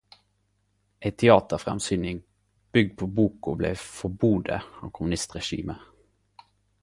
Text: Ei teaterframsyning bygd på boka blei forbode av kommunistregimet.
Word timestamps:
Ei 1.07 1.11
teaterframsyning 1.23 2.21
bygd 2.77 2.97
på 3.01 3.09
boka 3.19 3.53
blei 3.59 3.71
forbode 3.83 4.59
av 4.81 4.91
kommunistregimet. 4.99 5.85